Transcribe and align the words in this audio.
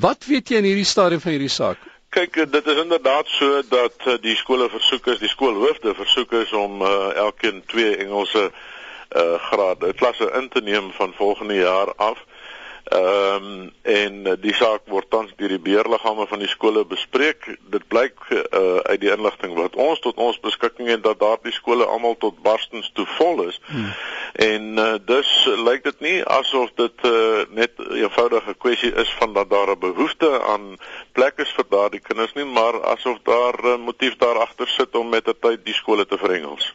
Wat 0.00 0.24
weet 0.28 0.48
jy 0.48 0.60
in 0.60 0.66
hierdie 0.68 0.88
stadium 0.88 1.20
van 1.20 1.32
hierdie 1.36 1.52
saak? 1.52 1.80
Kyk, 2.12 2.38
dit 2.52 2.66
is 2.66 2.80
inderdaad 2.82 3.28
so 3.32 3.62
dat 3.68 4.06
uh, 4.06 4.16
die 4.20 4.36
skole 4.36 4.68
versoek 4.72 5.06
is, 5.12 5.20
die 5.22 5.30
skoolhoofde 5.32 5.94
versoek 5.94 6.32
is 6.36 6.52
om 6.52 6.82
uh, 6.82 7.14
elkeen 7.26 7.62
twee 7.72 7.96
Engelse 7.96 8.50
uh 9.16 9.36
grade 9.48 9.92
klasse 9.94 10.26
in 10.34 10.48
te 10.48 10.60
neem 10.60 10.90
van 10.92 11.12
volgende 11.16 11.54
jaar 11.54 11.92
af. 11.94 12.18
Ehm 12.86 13.44
um, 13.44 13.72
en 13.82 14.36
die 14.40 14.54
saak 14.54 14.84
word 14.86 15.08
tans 15.10 15.32
deur 15.36 15.50
die 15.50 15.62
beheerliggame 15.62 16.26
van 16.30 16.38
die 16.38 16.50
skole 16.50 16.84
bespreek. 16.86 17.48
Dit 17.74 17.88
blyk 17.90 18.14
uh 18.30 18.78
uit 18.86 19.00
die 19.02 19.10
inligting 19.10 19.56
wat 19.58 19.74
ons 19.74 19.98
tot 20.04 20.20
ons 20.22 20.38
beskikking 20.40 20.92
het 20.92 21.02
dat 21.02 21.18
daardie 21.18 21.54
skole 21.54 21.84
almal 21.84 22.14
tot 22.22 22.38
barstens 22.46 22.90
toe 22.94 23.06
vol 23.16 23.42
is. 23.48 23.58
Hmm. 23.66 23.90
En 24.46 24.78
uh 24.84 24.94
dus 25.10 25.32
lyk 25.66 25.82
dit 25.90 26.00
nie 26.00 26.16
asof 26.38 26.70
dit 26.78 27.04
uh 27.10 27.42
net 27.50 27.74
'n 27.78 27.90
eenvoudige 28.06 28.54
kwessie 28.54 28.94
is 28.94 29.10
van 29.18 29.34
dat 29.34 29.50
daar 29.50 29.74
'n 29.74 29.82
behoefte 29.88 30.30
aan 30.54 30.78
plek 31.12 31.42
is 31.42 31.54
vir 31.58 31.66
daardie 31.68 32.00
kinders 32.00 32.32
nie, 32.38 32.44
maar 32.44 32.82
asof 32.94 33.18
daar 33.22 33.58
'n 33.66 33.80
motief 33.80 34.16
daar 34.16 34.38
agter 34.38 34.68
sit 34.68 34.94
om 34.94 35.08
met 35.08 35.28
'n 35.28 35.38
tyd 35.40 35.64
die 35.64 35.74
skole 35.74 36.06
te 36.06 36.18
verengels. 36.18 36.74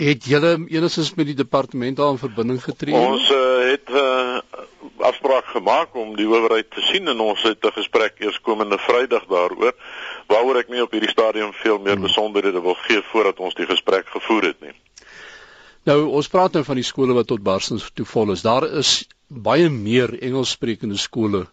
Het 0.00 0.24
julle 0.24 0.54
enigstens 0.72 1.14
met 1.14 1.26
die 1.28 1.36
departement 1.36 1.96
daar 1.96 2.14
in 2.14 2.18
verbinding 2.18 2.62
getree? 2.64 2.94
Ons 2.96 3.30
uh, 3.30 3.38
het 3.70 3.88
'n 3.88 3.96
uh, 4.00 4.36
eh, 4.36 4.62
afspraak 5.10 5.44
gemaak 5.52 5.94
om 5.94 6.16
die 6.16 6.28
owerheid 6.28 6.70
te 6.70 6.80
sien 6.80 7.08
en 7.08 7.20
ons 7.20 7.42
het 7.42 7.64
'n 7.64 7.72
gesprek 7.72 8.14
eers 8.18 8.40
komende 8.40 8.78
Vrydag 8.78 9.26
daaroor 9.28 9.74
waaroor 10.26 10.56
ek 10.56 10.68
nie 10.68 10.82
op 10.82 10.90
hierdie 10.90 11.10
stadium 11.10 11.52
veel 11.52 11.78
meer 11.78 11.98
hmm. 11.98 12.02
besonderhede 12.08 12.60
wil 12.60 12.74
gee 12.74 13.02
voordat 13.12 13.38
ons 13.38 13.54
die 13.54 13.66
gesprek 13.66 14.06
gevoer 14.08 14.42
het 14.42 14.60
nie. 14.60 14.72
Nou 15.84 16.06
ons 16.06 16.28
praat 16.28 16.52
nou 16.52 16.64
van 16.64 16.80
die 16.80 16.84
skole 16.84 17.12
wat 17.12 17.26
tot 17.26 17.42
barsens 17.42 17.90
toe 17.94 18.06
vol 18.06 18.32
is. 18.32 18.42
Daar 18.42 18.64
is 18.68 19.08
baie 19.26 19.68
meer 19.68 20.22
Engelssprekende 20.22 20.96
skole, 20.96 21.46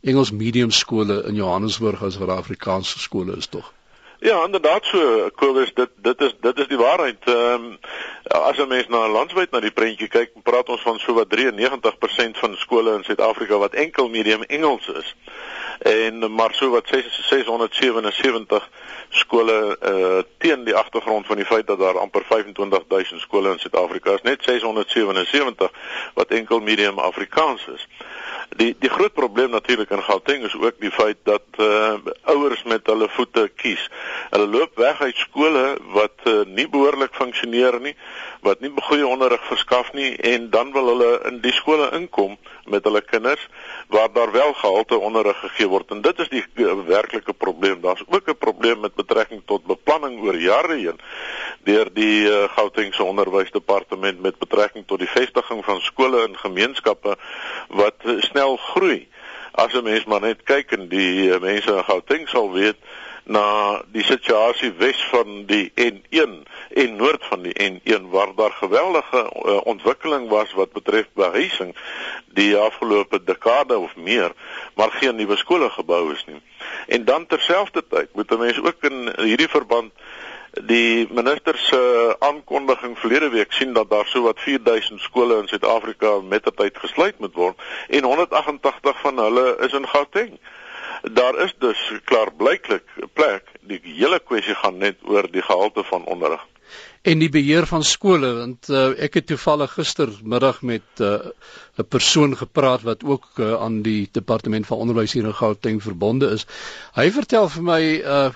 Engels 0.00 0.32
medium 0.32 0.70
skole 0.70 1.22
in 1.28 1.34
Johannesburg 1.34 2.02
as 2.02 2.16
wat 2.16 2.28
Afrikaanse 2.28 2.98
skole 2.98 3.36
is 3.36 3.46
tog. 3.46 3.72
Ja, 4.20 4.44
inderdaad 4.44 4.84
so 4.84 5.28
Kobus, 5.34 5.74
dit 5.74 5.88
dit 5.96 6.20
is 6.20 6.34
dit 6.40 6.58
is 6.58 6.66
die 6.68 6.76
waarheid. 6.76 7.24
Ehm 7.24 7.64
um, 7.64 7.78
as 8.22 8.58
'n 8.58 8.68
mens 8.68 8.88
na 8.88 9.08
landwyd 9.08 9.50
na 9.50 9.60
die 9.60 9.70
prentjie 9.70 10.08
kyk, 10.08 10.30
praat 10.42 10.68
ons 10.68 10.82
van 10.82 10.98
so 10.98 11.14
wat 11.14 11.28
93% 11.28 12.38
van 12.38 12.56
skole 12.56 12.94
in 12.94 13.04
Suid-Afrika 13.04 13.58
wat 13.58 13.72
enkel 13.72 14.08
medium 14.08 14.42
Engels 14.42 14.88
is. 14.88 15.14
En 15.78 16.34
maar 16.34 16.54
so 16.54 16.70
wat 16.70 16.88
677 16.88 18.68
skole 19.08 19.76
uh 19.82 20.22
teen 20.38 20.64
die 20.64 20.74
agtergrond 20.74 21.26
van 21.26 21.36
die 21.36 21.46
feit 21.46 21.66
dat 21.66 21.78
daar 21.78 21.98
amper 21.98 22.24
25000 22.24 23.20
skole 23.20 23.50
in 23.50 23.58
Suid-Afrika 23.58 24.12
is, 24.12 24.22
net 24.22 24.44
677 24.44 25.70
wat 26.14 26.28
enkel 26.28 26.60
medium 26.60 26.98
Afrikaans 26.98 27.66
is. 27.66 27.88
Die 28.58 28.74
die 28.78 28.90
groot 28.90 29.12
probleem 29.14 29.50
natuurlik 29.50 29.90
in 29.90 30.02
Gauteng 30.02 30.42
is 30.44 30.54
ook 30.58 30.80
die 30.82 30.90
feit 30.90 31.18
dat 31.22 31.44
uh 31.58 31.94
ouers 32.22 32.62
met 32.62 32.86
hulle 32.86 33.08
voete 33.08 33.50
kies. 33.56 33.82
Hulle 34.30 34.46
loop 34.46 34.76
weg 34.76 35.00
uit 35.00 35.16
skole 35.16 35.78
wat 35.94 36.26
uh, 36.26 36.40
nie 36.46 36.66
behoorlik 36.68 37.14
funksioneer 37.14 37.78
nie, 37.80 37.94
wat 38.42 38.60
nie 38.60 38.72
goeie 38.74 39.06
onderrig 39.06 39.44
verskaf 39.46 39.92
nie 39.92 40.16
en 40.16 40.50
dan 40.50 40.72
wil 40.72 40.90
hulle 40.92 41.10
in 41.30 41.40
die 41.44 41.54
skole 41.54 41.90
inkom 41.94 42.36
met 42.70 42.84
hulle 42.84 43.00
kinders 43.00 43.46
waar 43.88 44.12
daar 44.12 44.32
wel 44.32 44.52
gehalte 44.54 44.98
onderrig 44.98 45.38
gegee 45.40 45.68
word 45.68 45.90
en 45.90 46.02
dit 46.02 46.18
is 46.18 46.28
die 46.28 46.44
uh, 46.54 46.74
werklike 46.86 47.32
probleem. 47.32 47.80
Daar's 47.80 48.02
ook 48.06 48.28
'n 48.28 48.38
probleem 48.38 48.80
met 48.80 48.94
betrekking 48.94 49.42
tot 49.46 49.66
beplanning 49.66 50.20
oor 50.22 50.36
jare 50.36 50.74
heen 50.74 50.98
deur 51.64 51.90
die 51.92 52.24
uh, 52.28 52.48
Gautengse 52.56 53.04
onderwysdepartement 53.04 54.20
met 54.20 54.38
betrekking 54.38 54.86
tot 54.86 54.98
die 54.98 55.10
vestiging 55.10 55.64
van 55.64 55.80
skole 55.80 56.24
in 56.28 56.36
gemeenskappe 56.36 57.16
wat 57.68 58.04
uh, 58.04 58.20
snel 58.20 58.56
groei. 58.56 59.08
As 59.52 59.74
'n 59.74 59.84
mens 59.84 60.04
maar 60.04 60.20
net 60.20 60.42
kyk 60.42 60.72
en 60.72 60.88
die 60.88 61.28
uh, 61.28 61.40
mense 61.40 61.72
in 61.72 61.84
Gauteng 61.84 62.28
sal 62.28 62.52
weet 62.52 62.78
na 63.24 63.82
die 63.92 64.02
situasie 64.02 64.72
wes 64.78 64.98
van 65.10 65.44
die 65.46 65.70
N1 65.76 66.32
en 66.82 66.96
noord 66.96 67.24
van 67.28 67.42
die 67.42 67.54
N1 67.54 68.08
waar 68.10 68.32
daar 68.34 68.52
geweldige 68.52 69.20
uh, 69.20 69.60
ontwikkeling 69.64 70.28
was 70.28 70.52
wat 70.52 70.72
betref 70.72 71.06
behuising 71.14 71.76
die 72.34 72.56
afgelope 72.56 73.22
dekade 73.24 73.78
of 73.78 73.96
meer 73.96 74.32
maar 74.74 74.90
geen 74.90 75.16
nuwe 75.16 75.36
skole 75.36 75.70
gebou 75.70 76.12
is 76.12 76.24
nie. 76.26 76.40
En 76.86 77.04
dan 77.04 77.26
terselfdertyd 77.26 78.14
moet 78.14 78.30
'n 78.30 78.38
mens 78.38 78.62
ook 78.62 78.82
in 78.82 79.12
hierdie 79.16 79.48
verband 79.48 79.92
die 80.52 81.06
minister 81.10 81.58
se 81.58 81.80
aankondiging 82.18 82.98
verlede 82.98 83.28
week 83.30 83.52
sien 83.52 83.72
dat 83.72 83.90
daar 83.90 84.06
so 84.06 84.22
wat 84.22 84.40
4000 84.40 85.00
skole 85.00 85.38
in 85.42 85.48
Suid-Afrika 85.48 86.20
met 86.20 86.48
tyd 86.56 86.78
gesluit 86.78 87.18
moet 87.18 87.34
word 87.34 87.60
en 87.88 88.04
188 88.04 89.00
van 89.00 89.18
hulle 89.18 89.56
is 89.66 89.72
in 89.72 89.86
Gauteng. 89.86 90.38
Daar 91.02 91.38
is 91.38 91.54
dus 91.58 91.92
klaarblyklik 92.04 92.84
'n 92.96 93.10
plek. 93.12 93.44
Die 93.60 93.80
hele 93.84 94.18
kwessie 94.18 94.54
gaan 94.54 94.78
net 94.78 94.96
oor 95.02 95.30
die 95.30 95.42
gehalte 95.42 95.84
van 95.84 96.04
onderrig 96.04 96.46
en 97.02 97.20
die 97.22 97.30
beheer 97.32 97.64
van 97.66 97.84
skole 97.86 98.30
want 98.36 98.68
uh, 98.68 98.90
ek 99.00 99.20
het 99.20 99.26
toevallig 99.30 99.72
gistermiddag 99.72 100.60
met 100.62 101.00
uh, 101.00 101.32
'n 101.80 101.88
persoon 101.88 102.36
gepraat 102.36 102.82
wat 102.82 103.04
ook 103.04 103.38
uh, 103.38 103.54
aan 103.54 103.80
die 103.82 104.08
departement 104.12 104.66
van 104.66 104.78
onderwys 104.78 105.12
hier 105.12 105.24
in 105.24 105.34
Gauteng 105.34 105.82
verbonde 105.82 106.30
is. 106.30 106.46
Hy 106.94 107.10
vertel 107.10 107.48
vir 107.48 107.62
my 107.62 107.82
uh, 108.04 108.28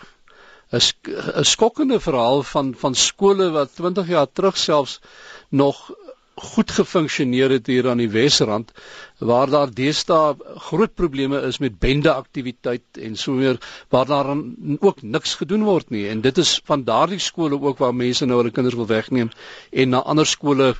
'n 0.75 1.45
skokkende 1.55 2.01
verhaal 2.01 2.43
van 2.43 2.75
van 2.79 2.95
skole 2.95 3.51
wat 3.51 3.75
20 3.77 4.09
jaar 4.09 4.27
terug 4.33 4.57
selfs 4.57 5.01
nog 5.49 5.91
goed 6.35 6.71
gefunksioneer 6.71 7.51
het 7.51 7.67
hier 7.67 7.89
aan 7.89 8.01
die 8.03 8.11
Wesrand 8.11 8.73
waar 9.19 9.51
daar 9.51 9.71
deesdae 9.71 10.35
groot 10.69 10.95
probleme 10.95 11.41
is 11.47 11.59
met 11.63 11.79
bende 11.79 12.13
aktiwiteit 12.13 12.99
en 13.01 13.17
so 13.17 13.33
meer 13.33 13.59
waar 13.89 14.07
daar 14.07 14.33
ook 14.81 15.03
niks 15.03 15.35
gedoen 15.35 15.63
word 15.63 15.91
nie. 15.91 16.09
En 16.09 16.21
dit 16.21 16.39
is 16.39 16.61
van 16.65 16.85
daardie 16.85 17.19
skole 17.19 17.61
ook 17.61 17.79
waar 17.79 17.95
mense 17.95 18.27
nou 18.27 18.39
hulle 18.43 18.51
kinders 18.51 18.75
wil 18.75 18.91
wegneem 18.91 19.31
en 19.71 19.89
na 19.89 20.03
ander 20.03 20.27
skole 20.27 20.75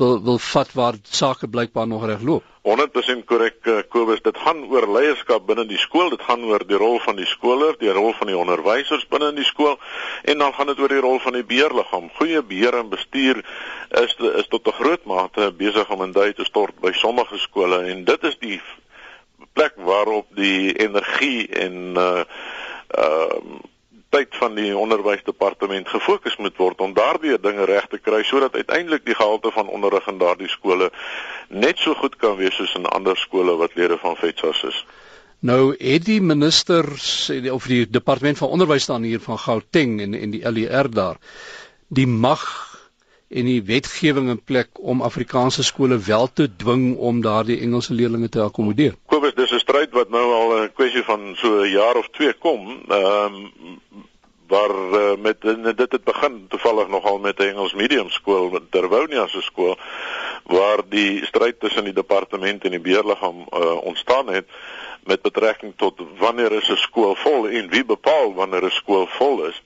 wil 0.00 0.22
wil 0.24 0.38
vat 0.38 0.72
waar 0.72 0.96
sake 1.02 1.48
blykbaar 1.48 1.86
nog 1.86 2.06
reg 2.08 2.22
loop. 2.22 2.44
100% 2.68 3.24
korrek 3.24 3.66
uh, 3.72 3.78
Kobus, 3.88 4.20
dit 4.22 4.36
gaan 4.36 4.64
oor 4.68 4.84
leierskap 4.96 5.46
binne 5.48 5.64
die 5.68 5.78
skool, 5.80 6.10
dit 6.12 6.22
gaan 6.28 6.42
oor 6.44 6.64
die 6.68 6.80
rol 6.80 6.98
van 7.04 7.16
die 7.16 7.28
skoler, 7.28 7.76
die 7.80 7.92
rol 7.96 8.12
van 8.18 8.28
die 8.28 8.36
onderwysers 8.36 9.06
binne 9.12 9.30
in 9.32 9.40
die 9.40 9.48
skool 9.48 9.78
en 10.28 10.44
dan 10.44 10.52
gaan 10.56 10.68
dit 10.72 10.82
oor 10.82 10.92
die 10.92 11.00
rol 11.04 11.20
van 11.24 11.38
die 11.38 11.46
beheerliggaam. 11.52 12.10
Goeie 12.18 12.42
beheer 12.44 12.76
en 12.82 12.92
bestuur 12.92 13.40
is 14.02 14.16
is 14.42 14.52
tot 14.52 14.68
'n 14.68 14.78
groot 14.82 15.04
mate 15.04 15.50
besig 15.62 15.90
om 15.90 16.04
in 16.08 16.12
duie 16.12 16.34
te 16.34 16.44
stort 16.44 16.76
by 16.80 16.92
sommige 16.92 17.38
skole 17.38 17.82
en 17.94 18.04
dit 18.04 18.24
is 18.24 18.38
die 18.38 18.60
plek 19.52 19.74
waarop 19.76 20.26
die 20.36 20.72
energie 20.76 21.48
en 21.48 21.96
uh 21.96 22.24
ehm 22.90 23.52
uh, 23.56 23.68
tyd 24.10 24.36
van 24.38 24.54
die 24.58 24.70
onderwysdepartement 24.76 25.88
gefokus 25.88 26.36
moet 26.36 26.56
word 26.58 26.80
om 26.80 26.94
daardie 26.94 27.36
dinge 27.40 27.66
reg 27.70 27.86
te 27.90 27.98
kry 27.98 28.22
sodat 28.26 28.54
uiteindelik 28.54 29.04
die 29.06 29.14
gehalte 29.14 29.52
van 29.54 29.68
onderrig 29.68 30.06
in 30.10 30.18
daardie 30.18 30.50
skole 30.50 30.90
net 31.48 31.78
so 31.78 31.94
goed 31.94 32.16
kan 32.16 32.36
wees 32.36 32.56
soos 32.58 32.74
in 32.78 32.86
ander 32.90 33.16
skole 33.16 33.56
wat 33.60 33.76
lede 33.78 33.98
van 34.02 34.16
FETSAS 34.16 34.64
is. 34.72 34.80
Nou 35.40 35.76
het 35.78 36.04
die 36.04 36.20
minister 36.20 36.84
of 37.52 37.66
die 37.66 37.86
departement 37.90 38.38
van 38.38 38.48
onderwys 38.48 38.86
dan 38.86 39.02
hier 39.02 39.20
van 39.20 39.38
Gauteng 39.38 40.00
en 40.00 40.14
en 40.14 40.34
die 40.34 40.42
LER 40.50 40.90
daar 40.90 41.16
die 41.88 42.06
mag 42.06 42.44
en 43.30 43.46
die 43.46 43.62
wetgewing 43.62 44.28
in 44.32 44.40
plek 44.42 44.78
om 44.82 45.02
Afrikaanse 45.06 45.62
skole 45.62 45.98
wel 46.06 46.26
te 46.32 46.48
dwing 46.56 46.96
om 46.98 47.20
daardie 47.22 47.60
Engelse 47.62 47.94
leerders 47.94 48.30
te 48.34 48.42
akkommodeer. 48.42 48.96
Kobus, 49.06 49.36
dis 49.50 49.58
'n 49.58 49.66
stryd 49.66 49.92
wat 49.92 50.10
nou 50.10 50.26
al 50.32 50.50
'n 50.62 50.72
kwessie 50.72 51.02
van 51.02 51.34
so 51.36 51.62
'n 51.62 51.70
jaar 51.70 51.96
of 51.96 52.08
2 52.08 52.32
kom. 52.32 52.82
Ehm 52.88 53.34
um, 53.34 53.80
waar 54.50 54.74
uh, 54.92 55.16
met 55.18 55.40
dit 55.76 55.92
het 55.92 56.04
begin 56.04 56.46
toevallig 56.48 56.88
nogal 56.88 57.18
met 57.18 57.38
'n 57.38 57.42
Engels 57.42 57.74
medium 57.74 58.10
skool 58.10 58.50
met 58.50 58.70
Terwonia 58.70 59.26
se 59.26 59.40
skool 59.40 59.78
waar 60.44 60.80
die 60.88 61.24
stryd 61.26 61.60
tussen 61.60 61.84
die 61.84 61.92
departement 61.92 62.64
en 62.64 62.70
die 62.70 62.80
beheerliggaam 62.80 63.46
uh, 63.50 63.76
ontstaan 63.82 64.28
het 64.28 64.46
met 65.04 65.22
betrekking 65.22 65.72
tot 65.76 66.00
wanneer 66.18 66.52
is 66.52 66.68
'n 66.68 66.76
skool 66.76 67.14
vol 67.14 67.48
en 67.48 67.68
wie 67.68 67.84
bepaal 67.84 68.34
wanneer 68.34 68.64
'n 68.64 68.70
skool 68.70 69.06
vol 69.06 69.44
is. 69.44 69.62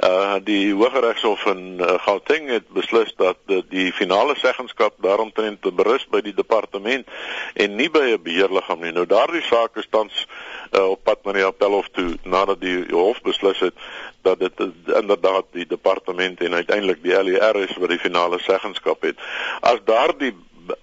Uh 0.00 0.36
die 0.44 0.74
Hooggeregshof 0.74 1.44
in 1.46 1.78
uh, 1.80 1.98
Gauteng 1.98 2.48
het 2.48 2.68
beslis 2.68 3.14
dat 3.16 3.36
uh, 3.46 3.60
die 3.68 3.92
finale 3.92 4.34
seggenskap 4.36 4.94
daaromtrent 4.96 5.62
te 5.62 5.72
berus 5.72 6.06
by 6.10 6.20
die 6.20 6.34
departement 6.34 7.08
en 7.54 7.76
nie 7.76 7.90
by 7.90 8.02
'n 8.16 8.22
beheerliggaam 8.22 8.80
nie. 8.80 8.92
Nou 8.92 9.06
daardie 9.06 9.42
saak 9.42 9.76
is 9.76 9.86
tans 9.90 10.26
uh, 10.72 10.88
op 10.88 11.04
pad 11.04 11.24
na 11.24 11.32
die 11.32 11.44
appelhof 11.44 11.88
toe 11.92 12.16
nadat 12.24 12.60
die 12.60 12.84
hof 12.90 13.20
beslis 13.22 13.60
het 13.60 13.74
dat 14.22 14.38
dit 14.38 14.60
inderdaad 14.86 15.44
die 15.52 15.66
departement 15.66 16.40
en 16.40 16.54
uiteindelik 16.54 17.02
die 17.02 17.22
LER 17.22 17.56
is 17.56 17.76
wat 17.76 17.88
die 17.88 17.98
finale 17.98 18.38
seggenskap 18.38 19.02
het. 19.02 19.18
As 19.60 19.78
daardie 19.84 20.34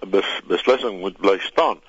bes, 0.06 0.28
beslissing 0.46 1.00
moet 1.00 1.16
bly 1.16 1.38
staan, 1.38 1.80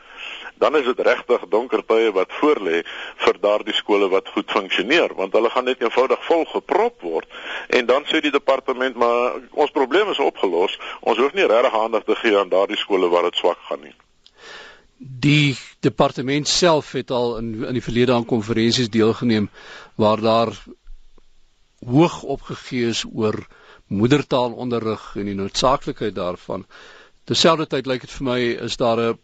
dan 0.62 0.78
is 0.80 0.86
dit 0.90 1.02
regtig 1.08 1.48
donker 1.54 1.84
tye 1.90 2.12
wat 2.18 2.34
voorlê 2.40 2.84
vir 3.26 3.40
daardie 3.46 3.76
skole 3.78 4.10
wat 4.14 4.30
goed 4.36 4.52
funksioneer 4.58 5.16
want 5.18 5.34
hulle 5.38 5.52
gaan 5.54 5.68
net 5.70 5.82
eenvoudig 5.82 6.26
vol 6.28 6.46
geprop 6.54 7.02
word 7.08 7.42
en 7.80 7.90
dan 7.90 8.06
sê 8.12 8.22
die 8.22 8.36
departement 8.38 9.00
maar 9.04 9.42
ons 9.66 9.74
probleem 9.80 10.14
is 10.14 10.22
opgelos 10.22 10.78
ons 11.02 11.18
hoef 11.18 11.34
nie 11.38 11.50
regtig 11.54 11.80
aandag 11.84 12.06
te 12.08 12.18
gee 12.24 12.38
aan 12.38 12.54
daardie 12.54 12.80
skole 12.84 13.10
waar 13.14 13.30
dit 13.30 13.42
swak 13.42 13.60
gaan 13.70 13.84
nie 13.88 13.96
die 15.02 15.58
departement 15.82 16.48
self 16.48 16.92
het 16.98 17.12
al 17.12 17.38
in 17.40 17.50
in 17.66 17.80
die 17.80 17.88
verlede 17.88 18.14
aan 18.14 18.30
konferensies 18.36 18.90
deelgeneem 18.94 19.50
waar 19.96 20.22
daar 20.22 20.54
hoog 21.86 22.22
opgegee 22.24 22.94
is 22.94 23.06
oor 23.14 23.40
moedertaalonderrig 23.88 25.16
en 25.16 25.26
die 25.26 25.36
noodsaaklikheid 25.36 26.16
daarvan. 26.16 26.66
Terselfdertyd 27.28 27.90
lyk 27.90 28.06
dit 28.06 28.14
vir 28.18 28.28
my 28.28 28.40
is 28.68 28.78
daar 28.78 29.00
'n 29.00 29.18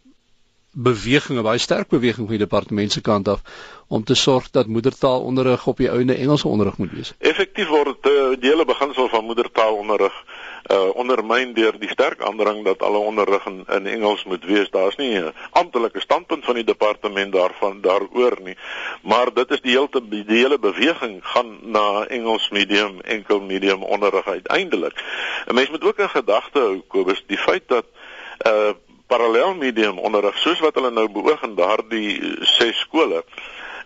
beweging, 0.72 1.38
'n 1.38 1.42
baie 1.42 1.58
sterk 1.58 1.88
beweging 1.88 2.26
van 2.28 2.36
die 2.36 2.46
departement 2.46 2.92
se 2.92 3.00
kant 3.00 3.28
af 3.28 3.40
om 3.88 4.04
te 4.04 4.14
sorg 4.14 4.50
dat 4.50 4.66
moedertaalonderrig 4.66 5.66
op 5.66 5.76
die 5.76 5.90
ouene 5.90 6.14
Engelse 6.14 6.48
onderrig 6.48 6.76
moet 6.76 6.92
wees. 6.92 7.14
Effektief 7.18 7.68
word 7.68 8.06
uh, 8.06 8.36
die 8.40 8.50
hele 8.50 8.64
beginsel 8.64 9.08
van 9.08 9.24
moedertaalonderrig 9.24 10.24
uh 10.68 10.94
ondermyn 10.94 11.54
deur 11.54 11.78
die 11.80 11.88
sterk 11.88 12.22
aandring 12.22 12.64
dat 12.64 12.82
alle 12.82 12.98
onderrig 12.98 13.46
in, 13.46 13.64
in 13.72 13.86
Engels 13.86 14.24
moet 14.24 14.44
wees. 14.44 14.70
Daar's 14.70 14.96
nie 14.96 15.16
'n 15.16 15.32
amptelike 15.50 16.00
standpunt 16.00 16.44
van 16.44 16.54
die 16.54 16.64
departement 16.64 17.32
daarvan 17.32 17.80
daaroor 17.80 18.38
nie. 18.42 18.56
Maar 19.02 19.32
dit 19.34 19.50
is 19.50 19.60
die 19.60 19.78
hele 19.78 20.02
die 20.08 20.24
hele 20.26 20.58
beweging 20.58 21.20
gaan 21.22 21.58
na 21.62 22.04
Engels 22.04 22.50
medium, 22.50 23.00
enkel 23.00 23.40
medium 23.40 23.82
onderrig 23.82 24.26
uiteindelik. 24.26 25.04
'n 25.46 25.54
Mens 25.54 25.70
moet 25.70 25.84
ook 25.84 25.98
in 25.98 26.08
gedagte 26.08 26.58
hou 26.58 26.82
Kobus 26.88 27.24
die 27.26 27.38
feit 27.38 27.68
dat 27.68 27.84
uh 28.46 28.72
parallel 29.08 29.54
medium 29.54 29.98
onderrig 29.98 30.38
soos 30.38 30.60
wat 30.64 30.76
hulle 30.78 30.90
nou 30.94 31.08
beoog 31.12 31.42
in 31.48 31.56
daardie 31.58 32.36
ses 32.56 32.84
skole 32.86 33.24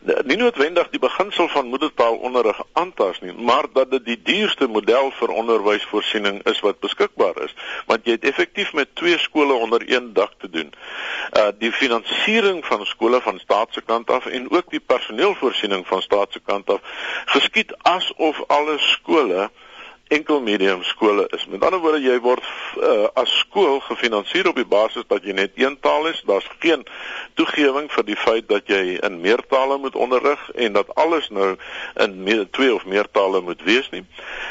nie 0.02 0.36
noodwendig 0.36 0.88
die 0.90 0.98
beginsel 0.98 1.46
van 1.48 1.68
moedertaalonderrig 1.70 2.58
aantas 2.72 3.20
nie, 3.22 3.32
maar 3.32 3.68
dat 3.72 3.90
dit 3.90 4.04
die 4.04 4.18
duurste 4.22 4.66
model 4.66 5.12
vir 5.18 5.34
onderwysvoorsiening 5.42 6.40
is 6.50 6.60
wat 6.66 6.80
beskikbaar 6.82 7.38
is, 7.44 7.54
want 7.86 8.06
jy 8.06 8.16
het 8.18 8.26
effektief 8.26 8.72
met 8.74 8.90
twee 8.98 9.18
skole 9.22 9.54
onder 9.54 9.84
een 9.86 10.12
dak 10.12 10.34
te 10.42 10.50
doen. 10.50 10.72
Uh 11.38 11.50
die 11.58 11.72
finansiering 11.72 12.64
van 12.66 12.86
skole 12.86 13.20
van 13.20 13.38
staatse 13.38 13.80
kant 13.80 14.10
af 14.10 14.26
en 14.26 14.50
ook 14.50 14.70
die 14.70 14.80
personeelvoorsiening 14.80 15.86
van 15.86 16.02
staatse 16.02 16.40
kant 16.40 16.70
af 16.70 16.80
geskied 17.26 17.74
asof 17.82 18.42
alle 18.46 18.78
skole 18.78 19.50
enkel 20.12 20.40
medium 20.44 20.82
skole 20.82 21.26
is. 21.36 21.46
Met 21.46 21.64
ander 21.64 21.80
woorde, 21.80 22.00
jy 22.04 22.18
word 22.24 22.44
uh, 22.44 23.08
as 23.18 23.32
skool 23.42 23.80
gefinansier 23.86 24.48
op 24.50 24.58
die 24.60 24.68
basis 24.68 25.06
dat 25.08 25.24
jy 25.24 25.34
net 25.38 25.56
een 25.60 25.78
taal 25.84 26.08
is. 26.10 26.20
Daar's 26.28 26.48
geen 26.62 26.84
toegewing 27.40 27.88
vir 27.92 28.06
die 28.08 28.18
feit 28.18 28.48
dat 28.50 28.68
jy 28.70 28.98
in 29.00 29.20
meertale 29.24 29.78
moet 29.82 29.96
onderrig 29.96 30.42
en 30.54 30.76
dat 30.76 30.92
alles 31.00 31.28
nou 31.30 31.54
in 32.04 32.18
meer, 32.26 32.44
twee 32.50 32.74
of 32.74 32.84
meer 32.86 33.08
tale 33.12 33.40
moet 33.40 33.62
wees 33.68 33.88
nie. 33.94 34.04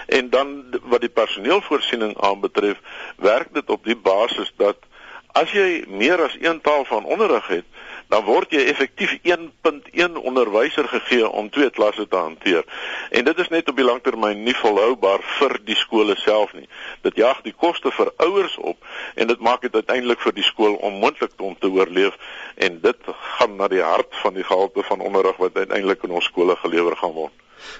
En 0.07 0.29
dan 0.33 0.55
wat 0.93 1.05
die 1.05 1.13
personeelvoorsiening 1.13 2.17
aanbetref, 2.17 2.81
werk 3.21 3.53
dit 3.53 3.69
op 3.69 3.85
die 3.85 3.97
basis 3.97 4.53
dat 4.57 4.89
as 5.37 5.53
jy 5.55 5.83
meer 5.87 6.21
as 6.25 6.35
een 6.41 6.59
taal 6.61 6.85
van 6.85 7.05
onderrig 7.05 7.47
het, 7.47 7.67
dan 8.11 8.25
word 8.27 8.51
jy 8.51 8.65
effektief 8.67 9.13
1.1 9.23 10.17
onderwyser 10.19 10.87
gegee 10.91 11.27
om 11.27 11.49
twee 11.49 11.69
klasse 11.71 12.07
te 12.07 12.19
hanteer. 12.19 12.65
En 13.11 13.23
dit 13.25 13.37
is 13.43 13.51
net 13.53 13.69
op 13.71 13.77
die 13.79 13.87
langtermyn 13.87 14.43
nie 14.43 14.55
volhoubaar 14.59 15.23
vir 15.37 15.55
die 15.67 15.77
skole 15.79 16.17
self 16.19 16.51
nie. 16.57 16.67
Dit 17.07 17.21
jaag 17.21 17.39
die 17.45 17.55
koste 17.55 17.93
vir 17.95 18.11
ouers 18.25 18.57
op 18.59 18.83
en 19.15 19.31
dit 19.31 19.39
maak 19.39 19.63
dit 19.63 19.75
uiteindelik 19.75 20.19
vir 20.25 20.35
die 20.35 20.47
skool 20.47 20.75
onmoontlik 20.89 21.39
om 21.39 21.55
te 21.59 21.71
oorleef 21.71 22.17
en 22.55 22.81
dit 22.83 23.13
gaan 23.37 23.55
na 23.57 23.71
die 23.71 23.83
hart 23.83 24.11
van 24.23 24.35
die 24.35 24.45
gehalte 24.47 24.83
van 24.89 25.07
onderrig 25.07 25.39
wat 25.39 25.55
uiteindelik 25.55 26.03
in 26.03 26.19
ons 26.19 26.27
skole 26.27 26.59
gelewer 26.65 26.99
gaan 26.99 27.15
word. 27.15 27.33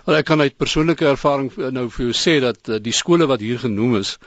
Wel 0.06 0.22
ek 0.22 0.30
kan 0.30 0.42
uit 0.42 0.58
persoonlike 0.58 1.12
ervaring 1.12 1.52
nou 1.76 1.90
vir 1.92 2.08
jou 2.08 2.16
sê 2.16 2.40
dat 2.40 2.70
eh, 2.70 2.80
die 2.80 2.96
skole 2.96 3.28
wat 3.28 3.44
hier 3.44 3.60
genoem 3.60 4.00
is, 4.00 4.18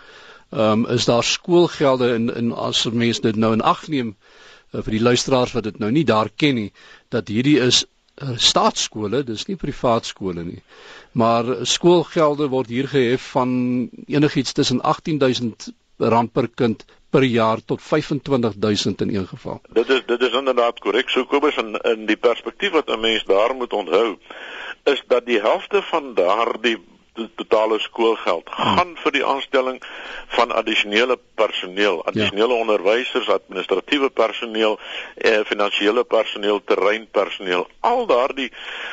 ehm 0.53 0.85
um, 0.85 0.89
is 0.93 1.09
daar 1.09 1.25
skoolgelde 1.25 2.13
in 2.15 2.29
in 2.35 2.53
as 2.53 2.85
mense 2.93 3.23
dit 3.25 3.37
nou 3.37 3.55
in 3.57 3.65
ag 3.65 3.87
neem 3.89 4.13
vir 4.83 4.97
die 4.97 5.03
luisteraars 5.03 5.55
wat 5.55 5.69
dit 5.69 5.79
nou 5.79 5.91
nie 5.95 6.05
daar 6.05 6.31
ken 6.37 6.55
nie 6.55 6.71
dat 7.15 7.29
hierdie 7.29 7.59
is 7.63 7.85
uh, 8.23 8.35
staatskole, 8.37 9.23
dis 9.27 9.47
nie 9.47 9.57
privaat 9.57 10.07
skole 10.07 10.45
nie. 10.45 10.63
Maar 11.13 11.67
skoolgelde 11.67 12.49
word 12.51 12.69
hier 12.69 12.89
gehef 12.89 13.31
van 13.37 13.89
enigiets 14.07 14.53
tussen 14.53 14.83
18000 14.83 15.71
rand 15.99 16.33
per 16.33 16.49
kind 16.49 16.85
per 17.15 17.23
jaar 17.23 17.61
tot 17.65 17.83
25000 17.83 19.01
in 19.01 19.15
een 19.15 19.27
geval. 19.27 19.61
Dit 19.73 19.89
is 19.89 20.03
dit 20.07 20.21
is 20.21 20.35
inderdaad 20.35 20.81
korrek. 20.83 21.09
So 21.09 21.25
Kobus 21.25 21.57
in 21.57 21.77
in 21.83 22.07
die 22.07 22.17
perspektief 22.17 22.75
wat 22.75 22.91
'n 22.91 23.01
mens 23.01 23.25
daar 23.25 23.55
moet 23.55 23.73
onthou 23.73 24.19
is 24.85 25.03
dat 25.09 25.27
die 25.27 25.41
helfte 25.41 25.83
van 25.83 26.15
daardie 26.15 26.79
totale 27.35 27.79
skoolgeld 27.79 28.49
hmm. 28.51 28.77
gaan 28.77 28.97
vir 29.03 29.13
die 29.13 29.25
aanstelling 29.25 29.83
van 30.35 30.53
addisionele 30.53 31.19
personeel, 31.35 31.97
ja. 31.97 32.11
addisionele 32.11 32.55
ja. 32.55 32.61
onderwysers, 32.61 33.29
administratiewe 33.29 34.11
personeel, 34.11 34.79
eh, 35.15 35.41
finansiële 35.47 36.05
personeel, 36.05 36.61
terreinpersoneel. 36.65 37.69
Al 37.81 38.07
daardie 38.07 38.51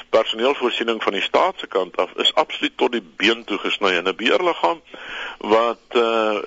personeelvoorsiening 0.09 1.03
van 1.03 1.13
die 1.17 1.21
staat 1.21 1.59
se 1.59 1.67
kant 1.67 1.97
af 1.97 2.13
is 2.15 2.33
absoluut 2.33 2.77
tot 2.77 2.91
die 2.91 3.03
been 3.17 3.43
toe 3.43 3.57
gesny 3.57 3.95
in 3.97 4.07
'n 4.07 4.15
beheerliggaam 4.15 4.81
wat 5.37 5.97
uh, 5.97 6.37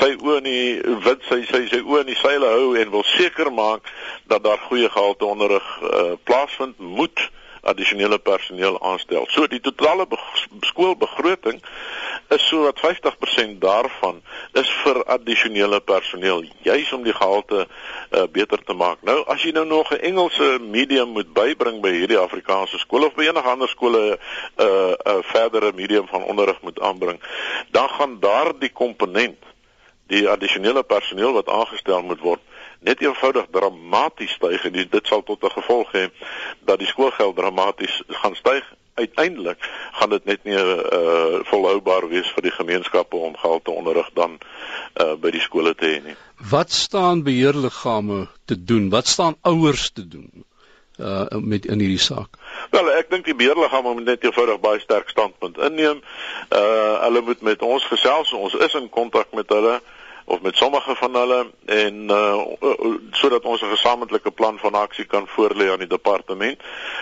sy 0.00 0.14
oë 0.18 0.36
in 0.40 0.48
die 0.48 0.96
wit 1.04 1.22
sy 1.28 1.44
sy 1.50 1.66
sy 1.70 1.82
oë 1.84 2.00
in 2.04 2.10
die 2.10 2.18
seile 2.18 2.48
hou 2.56 2.74
en 2.78 2.90
wil 2.90 3.04
seker 3.06 3.52
maak 3.52 3.86
dat 4.26 4.42
daar 4.44 4.58
goeie 4.66 4.88
gehalte 4.90 5.24
onderrig 5.24 5.68
uh, 5.82 6.16
plaasvind 6.24 6.78
moet 6.78 7.30
addisionele 7.62 8.18
personeel 8.18 8.82
aanstel. 8.82 9.26
So 9.30 9.46
die 9.46 9.60
totale 9.60 10.06
be 10.06 10.18
skoolbegroting 10.60 11.60
is 12.28 12.46
so 12.48 12.62
wat 12.62 12.78
50% 12.78 13.58
daarvan 13.58 14.22
is 14.52 14.70
vir 14.82 15.02
addisionele 15.04 15.80
personeel, 15.80 16.44
juis 16.62 16.92
om 16.92 17.02
die 17.02 17.14
gehalte 17.14 17.66
uh, 17.66 18.22
beter 18.32 18.62
te 18.64 18.74
maak. 18.74 19.02
Nou 19.02 19.18
as 19.26 19.42
jy 19.42 19.52
nou 19.56 19.66
nog 19.66 19.90
'n 19.92 20.02
Engelse 20.12 20.58
medium 20.60 21.12
moet 21.16 21.32
bybring 21.32 21.80
by 21.82 21.90
hierdie 21.90 22.18
Afrikaanse 22.18 22.78
skool 22.78 23.04
of 23.04 23.14
by 23.14 23.28
enige 23.28 23.48
ander 23.48 23.68
skole 23.68 23.98
'n 23.98 24.18
uh, 24.56 24.66
'n 24.66 24.96
uh, 25.06 25.22
verdere 25.22 25.72
medium 25.74 26.06
van 26.06 26.22
onderrig 26.22 26.60
moet 26.62 26.80
aanbring, 26.80 27.20
dan 27.70 27.88
gaan 27.88 28.20
daardie 28.20 28.72
komponent 28.72 29.38
die 30.06 30.28
addisionele 30.28 30.82
personeel 30.82 31.32
wat 31.32 31.48
aangestel 31.48 32.02
moet 32.02 32.20
word 32.20 32.40
net 32.80 33.02
eenvoudig 33.04 33.46
dramaties 33.52 34.32
styg 34.38 34.64
en 34.64 34.72
dit 34.72 35.06
sal 35.06 35.22
tot 35.22 35.44
'n 35.44 35.56
gevolg 35.56 35.92
hê 35.92 36.04
dat 36.64 36.78
die 36.78 36.88
skoolgeld 36.88 37.36
dramaties 37.36 38.02
gaan 38.08 38.34
styg. 38.34 38.64
Uiteindelik 38.94 39.58
gaan 39.92 40.10
dit 40.10 40.24
net 40.24 40.44
nie 40.44 40.56
uh 40.56 41.40
volhoubaar 41.48 42.08
wees 42.08 42.28
vir 42.34 42.42
die 42.42 42.54
gemeenskappe 42.56 43.16
om 43.16 43.36
geld 43.36 43.64
te 43.64 43.70
onderrig 43.70 44.10
dan 44.14 44.38
uh 45.00 45.14
by 45.20 45.30
die 45.30 45.40
skole 45.40 45.74
te 45.74 45.86
hê 45.86 46.02
nie. 46.04 46.16
Wat 46.50 46.72
staan 46.72 47.22
beheerliggame 47.22 48.26
te 48.44 48.64
doen? 48.64 48.90
Wat 48.90 49.06
staan 49.06 49.36
ouers 49.40 49.90
te 49.90 50.08
doen? 50.08 50.44
uh 51.00 51.24
met 51.40 51.64
in 51.66 51.80
hierdie 51.80 52.02
saak. 52.02 52.36
Wel, 52.70 52.90
ek 52.92 53.08
dink 53.10 53.24
die 53.24 53.34
beheerliggaam 53.34 53.86
moet 53.88 54.04
net 54.04 54.24
eenvoudig 54.24 54.60
baie 54.60 54.80
sterk 54.80 55.08
standpunt 55.08 55.56
inneem. 55.58 56.02
Uh 56.52 57.00
hulle 57.06 57.24
moet 57.24 57.40
met 57.40 57.62
ons 57.62 57.86
gesels. 57.88 58.32
Ons 58.32 58.54
is 58.54 58.74
in 58.74 58.90
kontak 58.92 59.32
met 59.32 59.48
hulle. 59.48 59.78
Uh 59.80 59.99
of 60.24 60.40
met 60.40 60.56
sommige 60.56 60.94
van 60.94 61.14
hulle 61.14 61.50
en 61.64 62.10
uh 62.10 62.38
sodat 63.10 63.44
ons 63.44 63.62
'n 63.62 63.70
gesamentlike 63.70 64.30
plan 64.30 64.58
van 64.58 64.74
aksie 64.74 65.04
kan 65.04 65.26
voorlê 65.28 65.70
aan 65.70 65.78
die 65.78 65.86
departement. 65.86 66.58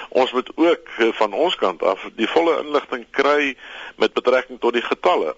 Ons 0.09 0.33
moet 0.33 0.51
ook 0.55 0.89
uh, 0.99 1.09
van 1.13 1.33
ons 1.33 1.55
kant 1.57 1.83
af 1.83 2.09
die 2.15 2.29
volle 2.29 2.63
inligting 2.65 3.07
kry 3.11 3.57
met 3.97 4.13
betrekking 4.13 4.61
tot 4.61 4.73
die 4.73 4.83
getalle. 4.83 5.35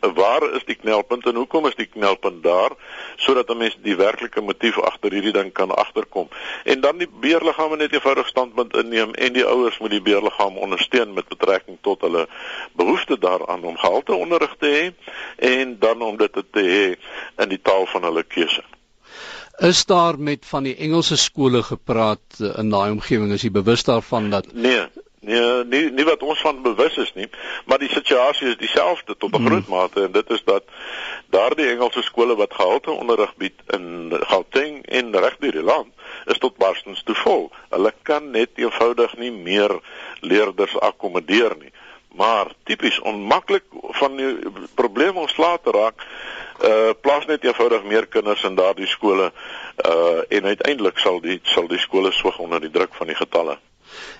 Waar 0.00 0.52
is 0.52 0.64
die 0.64 0.74
knelpunt 0.74 1.26
en 1.26 1.34
hoekom 1.34 1.66
is 1.66 1.74
die 1.74 1.86
knelpunt 1.86 2.42
daar 2.42 2.70
sodat 3.16 3.48
'n 3.48 3.56
mens 3.56 3.76
die 3.82 3.96
werklike 3.96 4.40
motief 4.40 4.78
agter 4.78 5.12
hierdie 5.12 5.32
ding 5.32 5.52
kan 5.52 5.70
agterkom. 5.74 6.28
En 6.64 6.80
dan 6.80 6.96
die 6.96 7.08
beheerliggame 7.20 7.76
net 7.76 7.92
eenvoudig 7.92 8.26
standpunt 8.26 8.76
inneem 8.76 9.14
en 9.14 9.32
die 9.32 9.46
ouers 9.46 9.78
moet 9.78 9.90
die 9.90 10.02
beheerliggaam 10.02 10.56
ondersteun 10.56 11.12
met 11.12 11.28
betrekking 11.28 11.78
tot 11.80 12.00
hulle 12.00 12.28
behoefte 12.72 13.18
daaraan 13.18 13.64
om 13.64 13.76
gehalte 13.76 14.14
onderrig 14.14 14.54
te 14.58 14.66
hê 14.66 14.84
en 15.36 15.78
dan 15.78 16.02
om 16.02 16.16
dit 16.16 16.32
te 16.32 16.60
hê 16.60 16.96
in 17.38 17.48
die 17.48 17.60
taal 17.62 17.86
van 17.86 18.02
hulle 18.02 18.22
keuse. 18.22 18.64
Is 19.58 19.84
daar 19.86 20.18
met 20.18 20.46
van 20.46 20.62
die 20.62 20.76
Engelse 20.76 21.16
skole 21.16 21.62
gepraat 21.62 22.40
eh, 22.40 22.58
in 22.58 22.70
daai 22.70 22.90
omgewing? 22.90 23.32
Is 23.32 23.42
jy 23.42 23.50
bewus 23.50 23.84
daarvan 23.84 24.30
dat 24.30 24.52
Nee, 24.52 24.86
nee, 25.20 25.64
nie 25.64 25.90
nie 25.90 26.04
wat 26.04 26.22
ons 26.22 26.40
van 26.40 26.62
bewus 26.62 26.96
is 26.96 27.12
nie, 27.14 27.28
maar 27.66 27.78
die 27.78 27.92
situasie 27.92 28.48
is 28.48 28.56
dieselfde 28.56 29.16
tot 29.16 29.32
'n 29.32 29.36
hmm. 29.36 29.46
groot 29.46 29.68
mate 29.68 30.04
en 30.04 30.12
dit 30.12 30.30
is 30.30 30.42
dat 30.44 30.64
daardie 31.30 31.68
Engelse 31.68 32.02
skole 32.02 32.36
wat 32.36 32.54
gehalte 32.54 32.90
onderrig 32.90 33.36
bied 33.36 33.60
in 33.66 34.12
Gauteng 34.32 34.86
en 34.86 35.16
reg 35.16 35.36
deur 35.38 35.52
die 35.52 35.62
land 35.62 35.92
is 36.26 36.38
tot 36.38 36.56
barstens 36.56 37.02
te 37.02 37.14
vol. 37.14 37.50
Hulle 37.70 37.92
kan 38.02 38.30
net 38.30 38.50
eenvoudig 38.54 39.16
nie 39.16 39.32
meer 39.32 39.78
leerders 40.20 40.78
akkommodeer 40.78 41.56
nie. 41.58 41.72
Maar 42.12 42.52
tipies 42.68 43.00
onmaklik 43.00 43.64
van 44.00 44.16
die 44.16 44.36
probleem 44.74 45.16
ontslae 45.16 45.58
te 45.62 45.70
raak 45.70 46.04
uh 46.62 46.94
plaas 47.00 47.26
net 47.26 47.44
eenvoudig 47.44 47.84
meer 47.84 48.06
kinders 48.06 48.44
in 48.44 48.56
daardie 48.58 48.86
skole 48.86 49.32
uh 49.32 50.20
en 50.28 50.44
uiteindelik 50.44 50.98
sal 50.98 51.20
die 51.20 51.40
sal 51.54 51.68
die 51.68 51.82
skole 51.82 52.12
swig 52.12 52.38
onder 52.38 52.60
die 52.60 52.70
druk 52.70 52.94
van 52.94 53.10
die 53.10 53.18
getalle. 53.18 53.58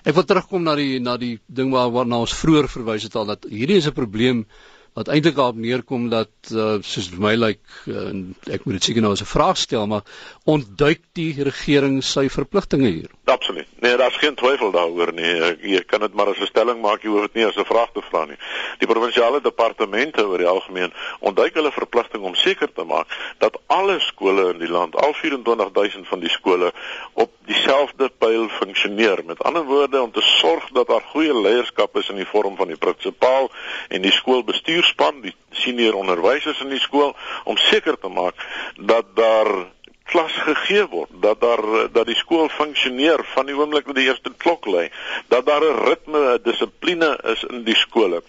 Ek 0.05 0.13
wil 0.13 0.25
terugkom 0.27 0.63
na 0.63 0.75
die 0.75 0.99
na 0.99 1.17
die 1.17 1.39
ding 1.47 1.71
waar 1.73 1.91
waarna 1.91 2.21
ons 2.25 2.35
vroeër 2.37 2.69
verwys 2.69 3.07
het 3.07 3.15
al 3.15 3.25
dat 3.33 3.49
hierdie 3.49 3.79
is 3.81 3.87
'n 3.87 3.99
probleem 3.99 4.45
wat 4.93 5.09
eintlik 5.09 5.35
daarop 5.35 5.57
neerkom 5.57 6.09
dat 6.09 6.51
uh, 6.51 6.77
soos 6.85 7.09
vir 7.09 7.21
my 7.21 7.33
lyk 7.35 7.61
like, 7.87 7.93
uh, 7.97 8.53
ek 8.53 8.65
moet 8.65 8.77
dit 8.77 8.89
seker 8.89 9.01
nou 9.01 9.13
as 9.15 9.23
'n 9.25 9.31
vraag 9.31 9.57
stel 9.57 9.87
maar 9.87 10.03
ontduik 10.45 11.01
die 11.17 11.43
regering 11.43 12.03
sy 12.03 12.29
verpligtinge 12.29 12.89
hier 12.89 13.09
Absoluut. 13.25 13.67
Nee, 13.79 13.95
daar's 13.95 14.15
geen 14.15 14.35
twyfel 14.35 14.71
daaroor 14.71 15.13
nie. 15.13 15.55
Jy 15.61 15.83
kan 15.87 15.99
dit 15.99 16.13
maar 16.13 16.27
as 16.27 16.39
'n 16.39 16.45
stelling 16.45 16.81
maak, 16.81 17.01
jy 17.01 17.09
hoef 17.09 17.21
dit 17.21 17.33
nie 17.33 17.45
as 17.45 17.55
'n 17.55 17.65
vraag 17.65 17.91
te 17.93 18.01
vra 18.01 18.25
nie. 18.25 18.37
Die 18.77 18.87
provinsiale 18.87 19.41
departemente 19.41 20.27
oor 20.27 20.37
die 20.37 20.47
algemeen 20.47 20.93
ontduik 21.19 21.53
hulle 21.53 21.71
verpligting 21.71 22.23
om 22.23 22.35
seker 22.35 22.73
te 22.73 22.83
maak 22.83 23.07
dat 23.37 23.59
alle 23.67 23.99
skole 23.99 24.49
in 24.53 24.57
die 24.57 24.67
land, 24.67 24.95
al 24.95 25.13
24000 25.13 26.07
van 26.07 26.19
die 26.19 26.29
skole 26.29 26.73
op 27.13 27.31
dieselfde 27.45 28.11
pyl 28.17 28.49
funksioneer. 28.49 29.25
Met 29.25 29.43
ander 29.43 29.63
woorde 29.63 30.01
om 30.01 30.11
te 30.11 30.21
sorg 30.21 30.69
dat 30.69 30.87
daar 30.87 31.01
goeie 31.01 31.41
leierskap 31.41 31.97
is 31.97 32.09
in 32.09 32.15
die 32.15 32.27
vorm 32.27 32.55
van 32.55 32.67
die 32.67 32.77
prinsipaal 32.77 33.51
en 33.87 34.01
die 34.01 34.11
skoolbestuurspan, 34.11 35.21
die 35.21 35.35
senior 35.51 35.95
onderwysers 35.95 36.61
in 36.61 36.69
die 36.69 36.79
skool 36.79 37.15
om 37.43 37.57
seker 37.57 37.99
te 37.99 38.07
maak 38.07 38.35
dat 38.75 39.05
daar 39.15 39.71
klas 40.03 40.33
gegee 40.45 40.85
word 40.91 41.09
dat 41.23 41.41
daar 41.41 41.61
dat 41.91 42.05
die 42.05 42.15
skool 42.15 42.49
funksioneer 42.49 43.23
van 43.33 43.47
die 43.47 43.55
oomblik 43.55 43.87
wat 43.87 43.95
die 43.95 44.07
eerste 44.09 44.33
klok 44.37 44.65
lui 44.65 44.89
dat 45.31 45.45
daar 45.45 45.63
'n 45.63 45.85
ritme 45.87 46.19
'n 46.33 46.41
dissipline 46.43 47.19
is 47.33 47.43
in 47.43 47.63
die 47.63 47.75
skole. 47.75 48.23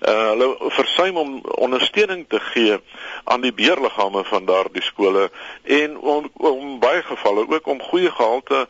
Uh 0.00 0.28
hulle 0.30 0.56
versuim 0.78 1.16
om 1.16 1.40
ondersteuning 1.44 2.24
te 2.28 2.40
gee 2.40 2.78
aan 3.24 3.40
die 3.40 3.52
beheerliggame 3.52 4.24
van 4.24 4.44
daardie 4.44 4.82
skole 4.82 5.30
en 5.62 5.98
om, 5.98 6.30
om 6.32 6.78
baie 6.78 7.02
gevalle 7.02 7.46
ook 7.48 7.66
om 7.66 7.82
goeie 7.82 8.10
gehalte 8.10 8.66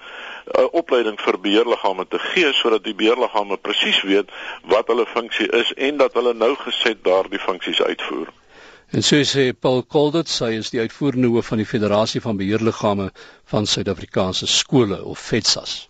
uh, 0.58 0.64
opleiding 0.70 1.20
vir 1.20 1.40
beheerliggame 1.40 2.06
te 2.08 2.18
gee 2.18 2.52
sodat 2.52 2.84
die 2.84 2.94
beheerliggame 2.94 3.56
presies 3.56 4.02
weet 4.02 4.30
wat 4.62 4.86
hulle 4.86 5.06
funksie 5.06 5.48
is 5.48 5.72
en 5.72 5.96
dat 5.96 6.12
hulle 6.12 6.34
nou 6.34 6.54
geset 6.56 7.04
daardie 7.04 7.38
funksies 7.38 7.82
uitvoer. 7.82 8.28
En 8.90 9.02
so 9.02 9.20
sê 9.24 9.52
Paul 9.52 9.82
Coldit, 9.84 10.28
sy 10.32 10.54
is 10.56 10.70
die 10.72 10.80
uitvoerende 10.80 11.28
hoof 11.28 11.50
van 11.52 11.60
die 11.60 11.66
Federasie 11.68 12.22
van 12.24 12.38
Beheerliggame 12.40 13.10
van 13.52 13.66
Suid-Afrikaanse 13.66 14.46
skole 14.46 15.04
of 15.04 15.18
FETSAS. 15.20 15.87